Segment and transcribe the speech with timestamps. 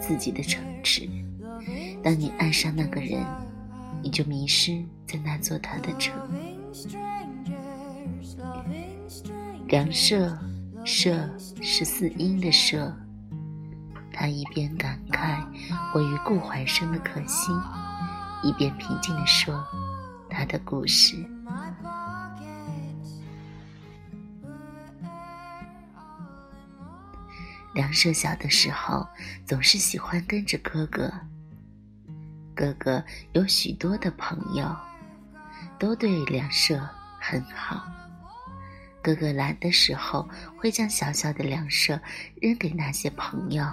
[0.00, 1.08] 自己的城池。
[2.02, 3.24] 当你爱上那个人，
[4.02, 6.14] 你就迷失在那座他的城。
[9.66, 10.38] 梁舍，
[10.84, 11.28] 舍
[11.60, 12.94] 是四音的舍。
[14.12, 15.44] 他一边感慨
[15.94, 17.52] 我与顾怀生的可惜，
[18.42, 19.64] 一边平静地说
[20.28, 21.16] 他的故事。
[27.78, 29.06] 梁舍小的时候
[29.46, 31.08] 总是喜欢跟着哥哥。
[32.52, 33.00] 哥哥
[33.34, 34.76] 有许多的朋友，
[35.78, 36.76] 都对梁舍
[37.20, 37.86] 很好。
[39.00, 42.00] 哥哥来的时候会将小小的梁舍
[42.42, 43.64] 扔给那些朋友。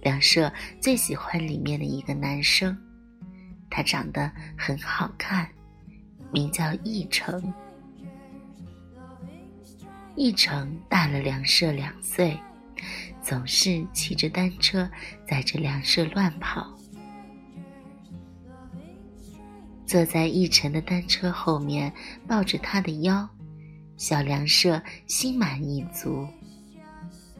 [0.00, 2.78] 梁舍最喜欢里面的一个男生，
[3.68, 5.48] 他长得很好看，
[6.32, 7.52] 名叫易成。
[10.14, 12.38] 一成大了梁舍两岁，
[13.22, 14.88] 总是骑着单车
[15.26, 16.70] 载着梁舍乱跑。
[19.86, 21.92] 坐在一成的单车后面，
[22.26, 23.28] 抱着他的腰，
[23.96, 26.26] 小梁舍心满意足，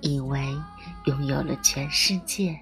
[0.01, 0.41] 以为
[1.05, 2.59] 拥有了全世界。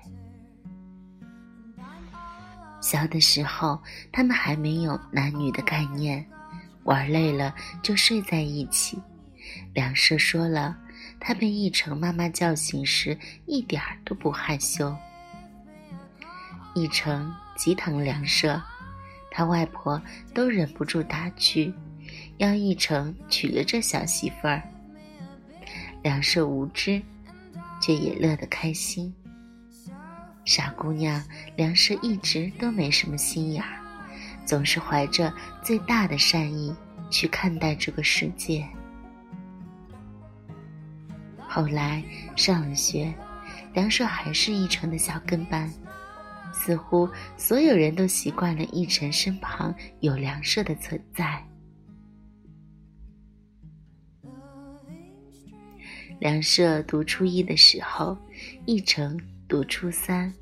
[2.80, 3.80] 小的时候，
[4.10, 6.24] 他们还没有男女的概念，
[6.84, 8.98] 玩累了就睡在一起。
[9.74, 10.76] 梁舍说了，
[11.18, 14.96] 他被一成妈妈叫醒时一点儿都不害羞。
[16.74, 18.62] 一成极疼梁舍，
[19.30, 20.00] 他外婆
[20.32, 21.72] 都忍不住打趣，
[22.38, 24.62] 要一成娶了这小媳妇儿。
[26.02, 27.02] 梁舍无知，
[27.82, 29.12] 却也乐得开心。
[30.44, 31.22] 傻姑娘，
[31.56, 33.78] 梁舍一直都没什么心眼儿，
[34.46, 35.32] 总是怀着
[35.62, 36.74] 最大的善意
[37.10, 38.66] 去看待这个世界。
[41.52, 42.00] 后来
[42.36, 43.12] 上了学，
[43.74, 45.68] 梁舍还是一成的小跟班，
[46.52, 51.44] 似乎所有人都习惯了一成身旁有梁舍的存在。
[56.20, 58.16] 梁舍读初一的时候，
[58.64, 59.18] 一成
[59.48, 60.32] 读初三。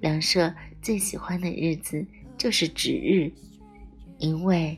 [0.00, 0.52] 梁舍
[0.82, 2.04] 最喜欢的日子
[2.36, 3.30] 就是值日，
[4.18, 4.76] 因为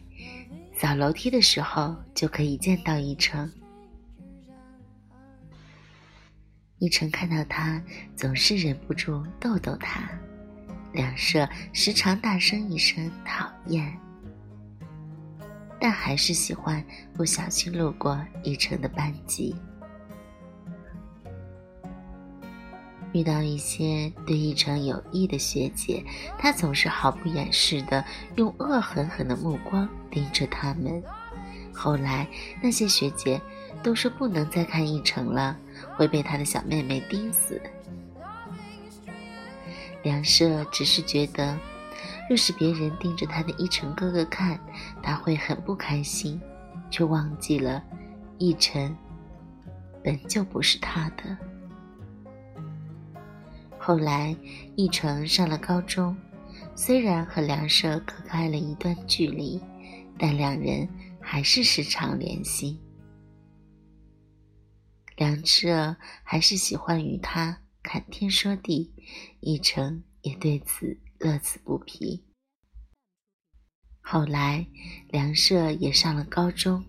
[0.75, 3.51] 扫楼梯的时候就可以见到一成。
[6.83, 7.81] 一晨看到他，
[8.17, 10.03] 总是忍不住逗逗他。
[10.93, 13.97] 两舍时常大声一声讨厌，
[15.81, 16.85] 但还是喜欢
[17.15, 19.55] 不小心路过一成的班级。
[23.13, 26.05] 遇到一些对一成有益的学姐，
[26.37, 28.05] 他总是毫不掩饰的
[28.35, 31.01] 用恶狠狠的目光盯着他们。
[31.73, 32.27] 后来
[32.61, 33.41] 那些学姐
[33.85, 35.57] 都说不能再看一成了。
[35.97, 37.61] 会被他的小妹妹盯死。
[40.03, 41.59] 梁舍只是觉得，
[42.29, 44.59] 若是别人盯着他的一成哥哥看，
[45.03, 46.41] 他会很不开心，
[46.91, 47.83] 却忘记了，
[48.39, 48.97] 一成
[50.03, 51.37] 本就不是他的。
[53.79, 54.35] 后来，
[54.77, 56.17] 一成上了高中，
[56.75, 59.61] 虽然和梁舍隔开了一段距离，
[60.19, 60.89] 但两人
[61.21, 62.81] 还是时常联系。
[65.17, 68.93] 梁舍还是喜欢与他侃天说地，
[69.41, 72.25] 一成也对此乐此不疲。
[74.01, 74.67] 后来，
[75.09, 76.85] 梁舍也上了高中，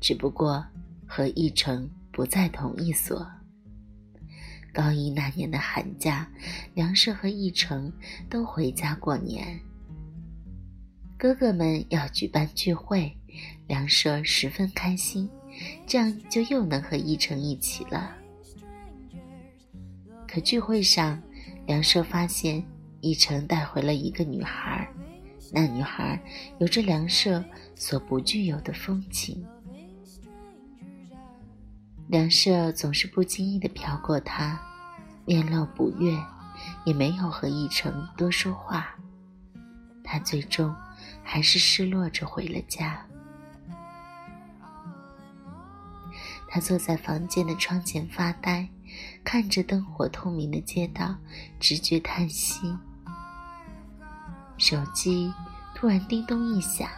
[0.00, 0.66] 只不过
[1.06, 3.26] 和一成不在同一所。
[4.72, 6.30] 高一那年的寒假，
[6.74, 7.92] 梁舍和一成
[8.28, 9.60] 都回家过年。
[11.18, 13.16] 哥哥们要举办聚会，
[13.66, 15.28] 梁舍十分开心。
[15.86, 18.16] 这样就又能和一成一起了。
[20.26, 21.20] 可聚会上，
[21.66, 22.64] 梁舍发现
[23.00, 24.88] 一成带回了一个女孩，
[25.52, 26.20] 那女孩
[26.58, 29.44] 有着梁舍所不具有的风情。
[32.08, 34.60] 梁舍总是不经意地瞟过她，
[35.24, 36.16] 面露不悦，
[36.84, 38.94] 也没有和一成多说话。
[40.02, 40.74] 他最终
[41.22, 43.06] 还是失落着回了家。
[46.52, 48.68] 他坐在房间的窗前发呆，
[49.22, 51.14] 看着灯火通明的街道，
[51.60, 52.76] 直觉叹息。
[54.58, 55.32] 手机
[55.76, 56.90] 突然叮咚一响，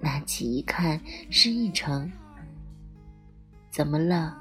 [0.00, 0.98] 拿起一看，
[1.30, 2.10] 是一成。
[3.70, 4.34] 怎么了？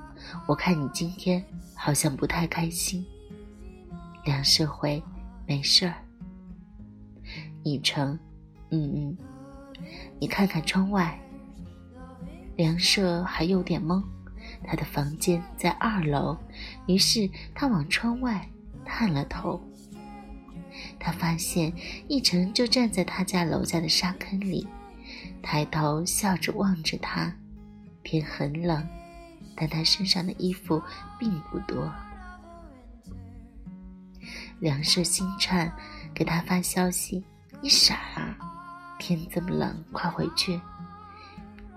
[0.47, 1.43] 我看你今天
[1.75, 3.05] 好像不太开心。
[4.23, 5.03] 梁社会，
[5.45, 5.93] 没事儿。
[7.63, 8.17] 一成，
[8.71, 9.17] 嗯嗯。
[10.19, 11.19] 你看看窗外。
[12.55, 14.01] 梁社还有点懵。
[14.63, 16.37] 他的房间在二楼，
[16.87, 18.47] 于是他往窗外
[18.85, 19.61] 探了头。
[20.99, 21.73] 他发现
[22.07, 24.67] 一成就站在他家楼下的沙坑里，
[25.41, 27.33] 抬头笑着望着他。
[28.03, 28.87] 天很冷，
[29.55, 30.81] 但他身上的衣服
[31.19, 31.91] 并不多。
[34.59, 35.71] 梁氏心颤，
[36.13, 37.23] 给他发消息
[37.61, 38.37] ：“你傻啊？
[38.97, 40.59] 天这么冷，快回去。”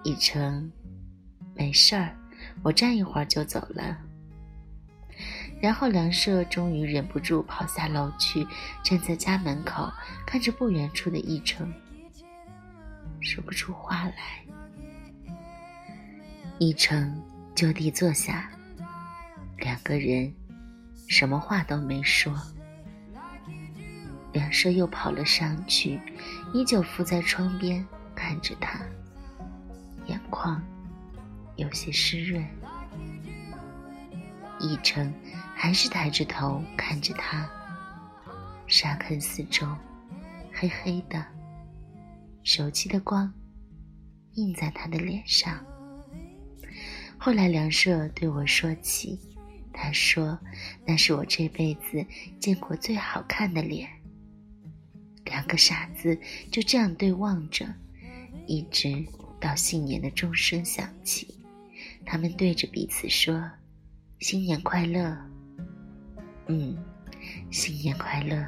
[0.05, 0.71] 一成，
[1.55, 2.17] 没事儿，
[2.63, 3.97] 我站一会儿就走了。
[5.61, 8.47] 然后梁舍终于忍不住跑下楼去，
[8.83, 9.93] 站在家门口，
[10.27, 11.71] 看着不远处的一成，
[13.21, 14.15] 说不出话来。
[16.59, 17.23] 一成
[17.55, 18.51] 就地坐下，
[19.59, 20.33] 两个人
[21.09, 22.35] 什么话都没说。
[24.33, 26.01] 梁舍又跑了上去，
[26.55, 28.81] 依旧伏在窗边看着他，
[30.07, 30.63] 眼眶
[31.61, 32.43] 有些湿润。
[34.59, 35.13] 一成
[35.55, 37.49] 还是抬着头看着他，
[38.67, 39.67] 沙坑四周
[40.53, 41.25] 黑黑的，
[42.43, 43.33] 手机的光
[44.35, 45.63] 映在他的脸上。
[47.19, 49.19] 后来梁舍对我说起，
[49.73, 50.39] 他说
[50.87, 52.05] 那是我这辈子
[52.39, 53.89] 见过最好看的脸。
[55.25, 56.19] 两个傻子
[56.51, 57.67] 就这样对望着，
[58.47, 59.07] 一直
[59.41, 61.40] 到新年的钟声响起，
[62.05, 63.49] 他们对着彼此说
[64.21, 65.17] ：“新年快乐。”
[66.49, 66.77] 嗯，
[67.51, 68.45] 新年快乐。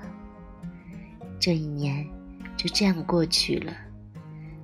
[1.39, 2.07] 这一年
[2.57, 3.73] 就这样过去了，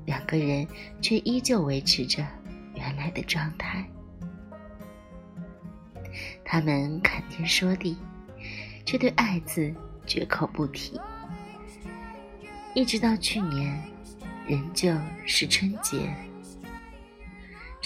[0.06, 0.67] 两个人
[1.00, 2.26] 却依旧维持着
[2.75, 3.85] 原来的状态。
[6.44, 7.96] 他们谈天说地，
[8.85, 9.73] 却对爱字
[10.06, 11.00] 绝口不提。
[12.75, 13.81] 一直到去年，
[14.46, 14.93] 仍旧
[15.26, 16.14] 是春节。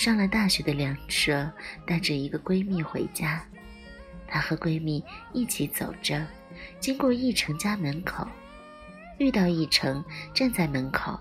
[0.02, 1.48] 上了大学的梁舍
[1.86, 3.40] 带着一个闺蜜回家，
[4.26, 5.00] 她和闺蜜
[5.32, 6.26] 一起走着，
[6.80, 8.26] 经过一成家门口，
[9.20, 10.04] 遇到一成
[10.34, 11.16] 站在门口，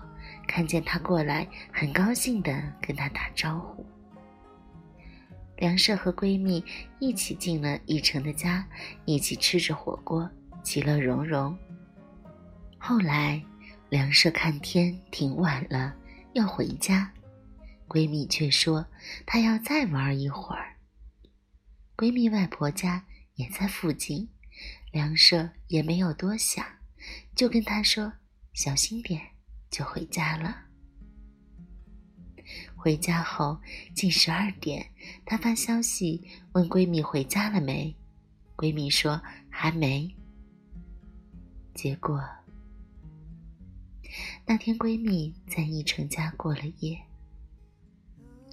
[0.48, 3.86] 看见她过来，很高兴地跟她打招呼。
[5.58, 6.64] 梁舍和闺蜜
[6.98, 8.66] 一起进了一成的家，
[9.04, 10.28] 一起吃着火锅，
[10.64, 11.56] 其乐融融。
[12.78, 13.40] 后来。
[13.90, 15.94] 梁舍看天挺晚了，
[16.32, 17.12] 要回家，
[17.92, 18.86] 闺蜜却说
[19.26, 20.78] 她要再玩一会儿。
[21.94, 23.04] 闺蜜外婆家
[23.34, 24.30] 也在附近，
[24.90, 26.64] 梁舍也没有多想，
[27.36, 28.10] 就跟她说
[28.54, 29.20] 小心点，
[29.70, 30.68] 就回家了。
[32.74, 33.60] 回家后
[33.94, 34.90] 近十二点，
[35.26, 37.94] 她发消息问闺蜜回家了没，
[38.56, 40.16] 闺蜜说还没。
[41.74, 42.26] 结果。
[44.46, 46.98] 那天，闺蜜在一成家过了夜。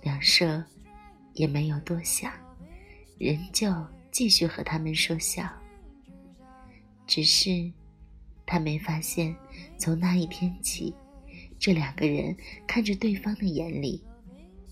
[0.01, 0.63] 梁舍
[1.33, 2.31] 也没有多想，
[3.17, 3.73] 仍旧
[4.11, 5.47] 继续和他们说笑。
[7.05, 7.71] 只是，
[8.45, 9.35] 他没发现，
[9.77, 10.93] 从那一天起，
[11.57, 12.35] 这两个人
[12.67, 14.03] 看着对方的眼里，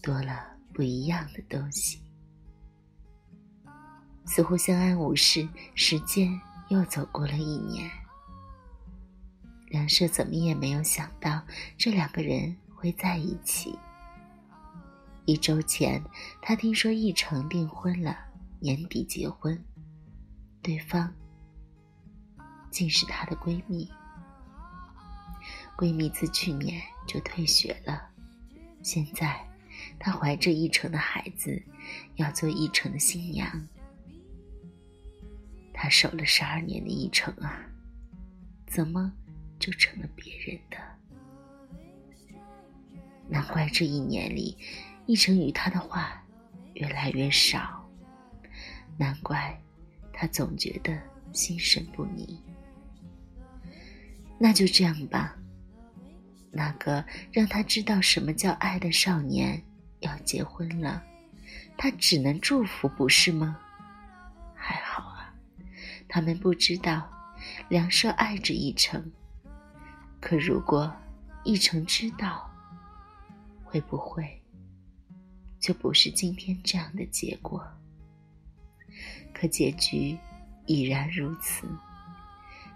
[0.02, 2.00] 多了不一样的东西。
[4.26, 7.90] 似乎相安无事，时间又走过了一年。
[9.70, 11.42] 梁舍怎么也没有想到
[11.78, 13.78] 这两个人会在一起。
[15.28, 16.02] 一周前，
[16.42, 18.18] 他听说易成订婚了，
[18.62, 19.62] 年底结婚。
[20.62, 21.14] 对方
[22.72, 23.92] 竟是她的闺蜜。
[25.78, 28.08] 闺蜜自去年就退学了，
[28.82, 29.38] 现在
[30.00, 31.62] 她怀着易成的孩子，
[32.16, 33.68] 要做易成的新娘。
[35.74, 37.66] 她守了十二年的易成啊，
[38.66, 39.12] 怎么？
[39.60, 40.78] 就成了别人的，
[43.28, 44.56] 难怪这一年里，
[45.08, 46.24] 一成与他的话
[46.76, 47.84] 越来越少。
[48.98, 49.60] 难怪
[50.14, 50.96] 他总觉得
[51.34, 52.40] 心神不宁。
[54.38, 55.36] 那就这样吧。
[56.52, 59.62] 那个让他知道什么叫爱的少年
[60.00, 61.04] 要结婚了，
[61.78, 63.60] 他只能祝福，不是吗？
[64.56, 65.34] 还好啊，
[66.08, 67.08] 他们不知道
[67.70, 69.12] 梁舍爱着一成。
[70.20, 70.92] 可如果
[71.44, 72.50] 一成知道，
[73.64, 74.42] 会不会
[75.60, 77.66] 就不是今天这样的结果？
[79.34, 80.18] 可结局
[80.66, 81.68] 已然如此，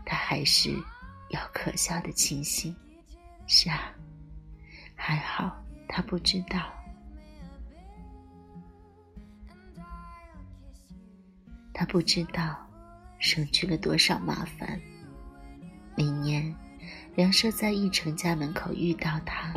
[0.05, 0.71] 他还是
[1.29, 2.75] 要可笑的庆幸。
[3.47, 3.93] 是啊，
[4.95, 6.71] 还好他不知道，
[11.73, 12.55] 他不知道
[13.19, 14.79] 省去了多少麻烦。
[15.95, 16.55] 明年。
[17.15, 19.53] 梁舍在义成家门口遇到他，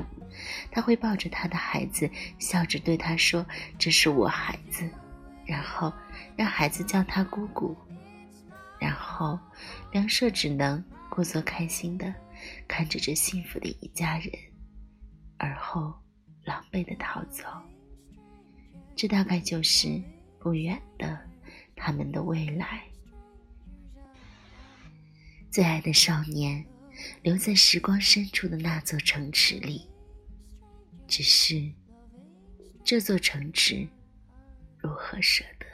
[0.71, 3.47] 他会抱着他的孩子，笑着对他说
[3.79, 4.89] ：“这是我孩子。”
[5.47, 5.93] 然后
[6.37, 7.77] 让孩子叫他姑姑。
[8.81, 9.39] 然后
[9.93, 12.13] 梁舍只能故作开心的
[12.67, 14.31] 看着这幸福的一家人，
[15.39, 15.95] 而后
[16.43, 17.45] 狼狈的逃走。
[18.97, 20.03] 这大概就是
[20.41, 21.19] 不远的
[21.77, 22.83] 他们的未来。
[25.51, 26.65] 最爱的少年。
[27.23, 29.89] 留在时光深处的那座城池里，
[31.07, 31.71] 只是
[32.85, 33.87] 这座城池
[34.79, 35.67] 如何舍得？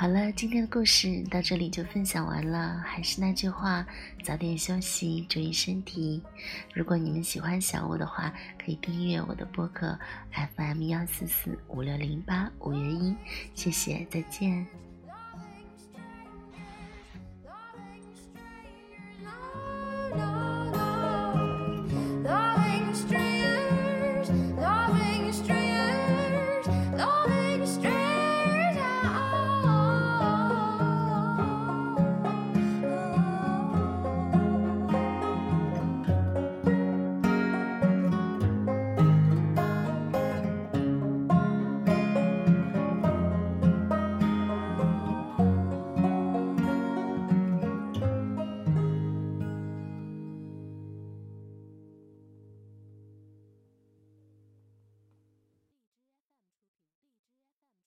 [0.00, 2.82] 好了，今天的故事到这里就分享完了。
[2.86, 3.86] 还是那句话，
[4.24, 6.22] 早点休息，注意身体。
[6.72, 9.98] 如果你们喜欢小五的话，可以订阅我的播客
[10.56, 13.14] FM 幺四四五六零八五元一。
[13.54, 14.66] 谢谢，再见。